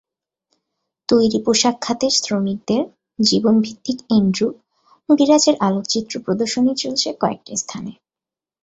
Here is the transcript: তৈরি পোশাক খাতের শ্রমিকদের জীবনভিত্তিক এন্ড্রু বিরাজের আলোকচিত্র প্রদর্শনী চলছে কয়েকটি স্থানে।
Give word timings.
তৈরি 1.09 1.39
পোশাক 1.45 1.75
খাতের 1.81 2.13
শ্রমিকদের 2.17 2.81
জীবনভিত্তিক 3.19 3.97
এন্ড্রু 4.09 4.47
বিরাজের 5.09 5.55
আলোকচিত্র 5.67 6.13
প্রদর্শনী 6.25 6.71
চলছে 6.75 7.09
কয়েকটি 7.21 7.51
স্থানে। 7.55 7.91